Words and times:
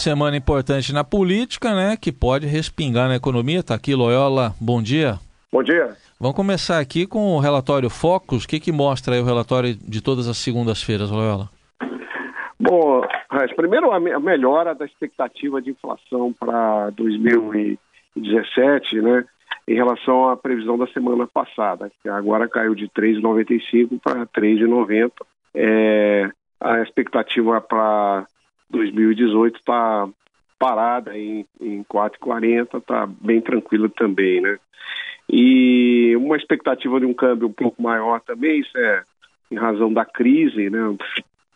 Semana 0.00 0.34
importante 0.34 0.94
na 0.94 1.04
política, 1.04 1.74
né? 1.74 1.94
Que 1.94 2.10
pode 2.10 2.46
respingar 2.46 3.06
na 3.06 3.16
economia. 3.16 3.62
Tá 3.62 3.74
aqui, 3.74 3.94
Loyola. 3.94 4.54
Bom 4.58 4.80
dia. 4.80 5.18
Bom 5.52 5.62
dia. 5.62 5.94
Vamos 6.18 6.34
começar 6.34 6.78
aqui 6.78 7.06
com 7.06 7.36
o 7.36 7.38
relatório 7.38 7.90
Focus. 7.90 8.44
O 8.44 8.48
que, 8.48 8.58
que 8.58 8.72
mostra 8.72 9.14
aí 9.14 9.20
o 9.20 9.26
relatório 9.26 9.74
de 9.74 10.02
todas 10.02 10.26
as 10.26 10.38
segundas-feiras, 10.38 11.10
Loyola? 11.10 11.50
Bom, 12.58 13.02
primeiro 13.54 13.92
a 13.92 14.00
melhora 14.00 14.74
da 14.74 14.86
expectativa 14.86 15.60
de 15.60 15.72
inflação 15.72 16.32
para 16.32 16.88
2017, 16.96 19.02
né? 19.02 19.26
Em 19.68 19.74
relação 19.74 20.30
à 20.30 20.36
previsão 20.36 20.78
da 20.78 20.86
semana 20.86 21.26
passada, 21.26 21.92
que 22.02 22.08
agora 22.08 22.48
caiu 22.48 22.74
de 22.74 22.88
3,95 22.88 24.00
para 24.02 24.24
3,90. 24.28 25.12
É, 25.54 26.30
a 26.58 26.80
expectativa 26.80 27.60
para 27.60 28.24
2018 28.70 29.56
está 29.56 30.08
parada 30.58 31.16
em, 31.16 31.46
em 31.60 31.82
4,40, 31.84 32.78
está 32.78 33.06
bem 33.06 33.40
tranquila 33.40 33.88
também, 33.88 34.40
né? 34.40 34.58
E 35.28 36.14
uma 36.16 36.36
expectativa 36.36 36.98
de 37.00 37.06
um 37.06 37.14
câmbio 37.14 37.48
um 37.48 37.52
pouco 37.52 37.82
maior 37.82 38.20
também, 38.20 38.60
isso 38.60 38.76
é 38.76 39.02
em 39.50 39.56
razão 39.56 39.92
da 39.92 40.04
crise, 40.04 40.68
né? 40.68 40.78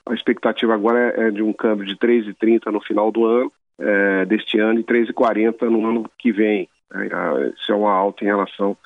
A 0.06 0.14
expectativa 0.14 0.74
agora 0.74 1.14
é, 1.16 1.28
é 1.28 1.30
de 1.30 1.42
um 1.42 1.52
câmbio 1.52 1.86
de 1.86 1.96
3,30 1.96 2.70
no 2.70 2.80
final 2.80 3.10
do 3.10 3.24
ano, 3.24 3.52
é, 3.78 4.24
deste 4.24 4.58
ano, 4.58 4.80
e 4.80 4.84
3,40 4.84 5.68
no 5.68 5.86
ano 5.86 6.10
que 6.18 6.32
vem. 6.32 6.68
É, 6.92 7.48
isso 7.48 7.72
é 7.72 7.74
uma 7.74 7.92
alta 7.92 8.24
em 8.24 8.28
relação 8.28 8.76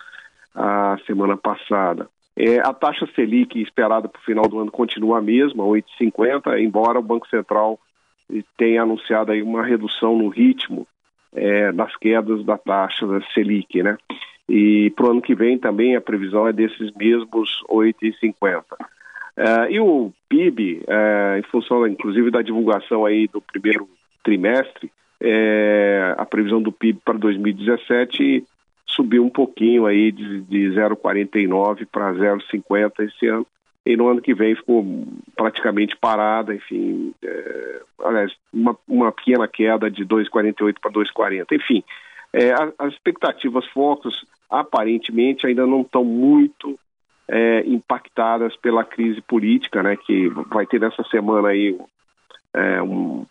à 0.55 0.97
semana 1.07 1.37
passada. 1.37 2.09
É, 2.37 2.61
a 2.61 2.73
taxa 2.73 3.07
Selic 3.15 3.61
esperada 3.61 4.09
para 4.09 4.21
o 4.21 4.25
final 4.25 4.49
do 4.49 4.61
ano 4.61 4.71
continua 4.71 5.19
a 5.19 5.23
mesma, 5.23 5.65
8,50, 5.65 6.61
embora 6.61 6.99
o 6.99 7.03
Banco 7.03 7.29
Central 7.29 7.79
tenha 8.57 8.83
anunciado 8.83 9.33
aí 9.33 9.43
uma 9.43 9.65
redução 9.65 10.17
no 10.17 10.29
ritmo 10.29 10.87
é, 11.33 11.73
das 11.73 11.95
quedas 11.97 12.45
da 12.45 12.57
taxa 12.57 13.07
da 13.07 13.21
Selic, 13.33 13.83
né? 13.83 13.97
E 14.49 14.91
para 14.97 15.07
o 15.07 15.11
ano 15.11 15.23
que 15.23 15.35
vem 15.35 15.59
também 15.59 15.95
a 15.95 16.01
previsão 16.01 16.49
é 16.49 16.53
desses 16.53 16.91
mesmos 16.93 17.63
8,50. 17.69 18.65
É, 19.37 19.73
e 19.73 19.81
o 19.81 20.13
PIB, 20.29 20.83
é, 20.87 21.39
em 21.39 21.43
função 21.43 21.87
inclusive 21.87 22.31
da 22.31 22.43
divulgação 22.43 23.05
aí 23.05 23.29
do 23.29 23.41
primeiro 23.41 23.89
trimestre, 24.23 24.91
é, 25.21 26.15
a 26.17 26.25
previsão 26.25 26.63
do 26.63 26.73
PIB 26.73 27.01
para 27.05 27.19
2017 27.19 28.45
subiu 28.87 29.25
um 29.25 29.31
pouquinho 29.31 29.87
aí 29.87 30.11
de, 30.11 30.41
de 30.43 30.71
0,49 30.71 31.87
para 31.91 32.13
0,50 32.15 32.93
esse 33.01 33.27
ano. 33.27 33.47
E 33.85 33.97
no 33.97 34.09
ano 34.09 34.21
que 34.21 34.35
vem 34.35 34.55
ficou 34.55 34.85
praticamente 35.37 35.97
parada, 35.97 36.55
enfim, 36.55 37.15
é, 37.23 37.81
aliás, 38.05 38.33
uma, 38.53 38.77
uma 38.87 39.13
pequena 39.13 39.47
queda 39.49 39.91
de 39.91 40.05
2,48 40.05 40.77
para 40.81 40.91
2,40. 40.91 41.47
Enfim, 41.53 41.83
é, 42.33 42.53
as, 42.53 42.73
as 42.79 42.93
expectativas 42.95 43.67
focos 43.69 44.25
aparentemente 44.51 45.47
ainda 45.47 45.67
não 45.67 45.83
estão 45.83 46.05
muito 46.05 46.79
é, 47.29 47.61
impactadas 47.67 48.57
pela 48.57 48.85
crise 48.85 49.21
política, 49.21 49.83
né, 49.83 49.97
que 49.97 50.29
vai 50.29 50.67
ter 50.67 50.81
nessa 50.81 51.03
semana 51.05 51.49
aí 51.49 51.79
é, 52.55 52.83
um, 52.83 53.27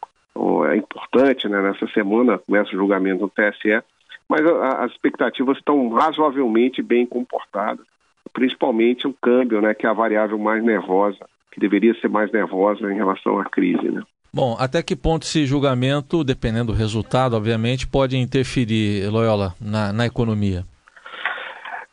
é 0.70 0.76
importante, 0.76 1.50
né, 1.50 1.62
nessa 1.62 1.88
semana 1.88 2.38
começa 2.38 2.70
o 2.70 2.78
julgamento 2.78 3.22
no 3.22 3.30
TSE, 3.30 3.82
mas 4.30 4.46
a, 4.46 4.86
as 4.86 4.92
expectativas 4.92 5.58
estão 5.58 5.90
razoavelmente 5.90 6.84
bem 6.84 7.06
comportadas, 7.06 7.86
principalmente 8.32 9.08
o 9.08 9.14
câmbio, 9.14 9.62
né, 9.62 9.74
que 9.74 9.88
é 9.88 9.90
a 9.90 9.94
variável 9.94 10.38
mais 10.38 10.64
nervosa, 10.64 11.28
que 11.52 11.60
deveria 11.60 12.00
ser 12.00 12.10
mais 12.10 12.32
nervosa 12.32 12.92
em 12.92 12.96
relação 12.96 13.40
à 13.40 13.46
crise, 13.46 13.90
né. 13.90 14.04
Bom, 14.34 14.56
até 14.60 14.84
que 14.84 14.96
ponto 14.96 15.24
esse 15.24 15.46
julgamento, 15.46 16.24
dependendo 16.24 16.72
do 16.72 16.78
resultado, 16.78 17.36
obviamente, 17.36 17.88
pode 17.88 18.18
interferir, 18.18 19.10
Loyola, 19.10 19.54
na, 19.60 19.92
na 19.92 20.06
economia? 20.06 20.64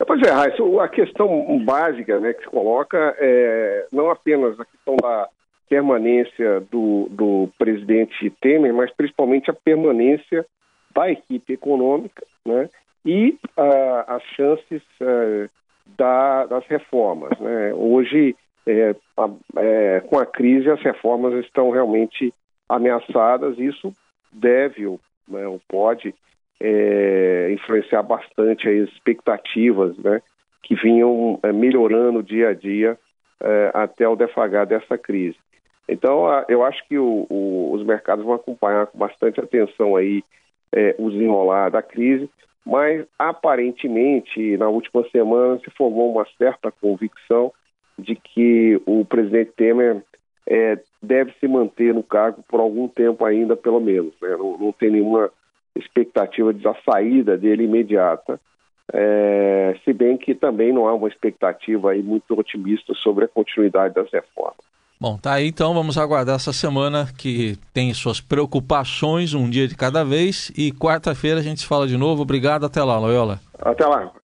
Pois 0.07 0.21
é, 0.23 0.31
Raíssa, 0.31 0.63
a 0.83 0.89
questão 0.89 1.59
básica 1.65 2.21
né, 2.21 2.35
que 2.35 2.43
se 2.43 2.51
coloca 2.51 3.17
é 3.19 3.87
não 3.93 4.11
apenas 4.11 4.59
a 4.61 4.65
questão 4.65 4.97
da 4.97 5.29
permanência 5.69 6.61
do, 6.71 7.09
do 7.11 7.49
presidente 7.59 8.31
Temer, 8.41 8.75
mas 8.75 8.93
principalmente 8.93 9.51
a 9.51 9.55
permanência 9.55 10.45
da 10.95 11.11
equipe 11.11 11.53
econômica 11.53 12.25
né, 12.45 12.69
e 13.05 13.39
uh, 13.57 14.05
as 14.07 14.23
chances 14.37 14.83
uh, 15.01 15.49
da, 15.97 16.47
das 16.47 16.67
reformas. 16.67 17.39
Né. 17.39 17.73
Hoje, 17.75 18.37
é, 18.67 18.95
a, 19.17 19.31
é, 19.57 20.01
com 20.01 20.19
a 20.19 20.27
crise, 20.27 20.71
as 20.71 20.81
reformas 20.81 21.35
estão 21.45 21.71
realmente 21.71 22.33
ameaçadas. 22.69 23.59
Isso 23.59 23.93
deve 24.33 24.87
né, 25.29 25.47
ou 25.47 25.61
pode 25.69 26.15
é, 26.61 27.51
influenciar 27.53 28.03
bastante 28.03 28.69
as 28.69 28.89
expectativas 28.91 29.97
né, 29.99 30.23
que 30.63 30.75
vinham 30.75 31.39
é, 31.43 31.53
melhorando 31.53 32.23
dia 32.23 32.49
a 32.49 32.55
dia 32.55 32.99
é, 33.41 33.71
até 33.75 34.09
o 34.09 34.17
defagar 34.17 34.67
dessa 34.67 34.97
crise. 34.97 35.37
Então, 35.87 36.25
eu 36.49 36.65
acho 36.65 36.87
que 36.89 36.99
o, 36.99 37.27
o, 37.29 37.73
os 37.73 37.85
mercados 37.85 38.25
vão 38.25 38.35
acompanhar 38.35 38.87
com 38.87 38.97
bastante 38.99 39.39
atenção 39.39 39.97
aí 39.97 40.23
é, 40.73 40.95
o 40.99 41.11
desenrolar 41.11 41.69
da 41.69 41.83
crise, 41.83 42.31
mas 42.65 43.05
aparentemente 43.19 44.57
na 44.57 44.69
última 44.69 45.07
semana 45.11 45.59
se 45.59 45.71
formou 45.71 46.11
uma 46.11 46.27
certa 46.39 46.73
convicção 46.73 47.53
de 47.99 48.15
que 48.15 48.81
o 48.87 49.05
presidente 49.05 49.53
Temer 49.57 50.03
é, 50.47 50.79
deve 51.03 51.33
se 51.41 51.49
manter 51.49 51.95
no 51.95 52.03
cargo 52.03 52.45
por 52.49 52.61
algum 52.61 52.89
tempo 52.89 53.25
ainda, 53.25 53.57
pelo 53.57 53.81
menos. 53.81 54.13
Né? 54.21 54.37
Não, 54.37 54.59
não, 54.59 54.73
tem 54.73 54.91
nenhuma 54.91 55.31
expectativa 55.75 56.53
da 56.53 56.75
saída 56.89 57.37
dele 57.37 57.65
imediata, 57.65 58.41
é, 58.93 59.77
se 59.85 59.93
bem 59.93 60.17
que 60.17 60.35
também 60.35 60.73
não 60.73 60.87
há 60.87 60.95
uma 60.95 61.09
expectativa 61.09 61.91
aí 61.91 62.03
muito 62.03 62.39
otimista 62.39 62.93
sobre 62.95 63.25
a 63.25 63.29
continuidade 63.29 63.95
das 63.95 64.11
reformas. 64.13 64.65
Bom, 65.01 65.19
tá 65.19 65.35
aí 65.35 65.49
então, 65.49 65.75
vamos 65.75 65.99
aguardar 65.99 66.37
essa 66.37 66.53
semana 66.53 67.09
que 67.19 67.59
tem 67.73 67.93
suas 67.93 68.21
preocupações, 68.21 69.35
um 69.35 69.51
dia 69.51 69.67
de 69.67 69.77
cada 69.77 70.05
vez, 70.05 70.53
e 70.57 70.71
quarta-feira 70.73 71.41
a 71.41 71.43
gente 71.43 71.61
se 71.61 71.67
fala 71.67 71.87
de 71.87 71.97
novo. 71.97 72.23
Obrigado, 72.23 72.65
até 72.65 72.83
lá, 72.83 72.99
Loyola. 72.99 73.41
Até 73.59 73.85
lá. 73.85 74.13